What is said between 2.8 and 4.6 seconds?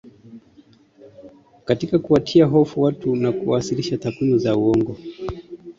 watu na kuwasilisha takwimu za